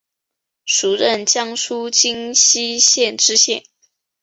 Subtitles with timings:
[0.65, 3.63] 署任江苏荆溪县知县。